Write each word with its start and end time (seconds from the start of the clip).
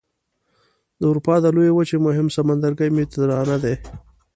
د 0.99 1.01
اروپا 1.09 1.35
د 1.41 1.45
لویې 1.55 1.71
وچې 1.75 1.97
مهم 2.07 2.27
سمندرګی 2.35 2.89
مدیترانه 2.95 3.57
دی. 3.63 3.75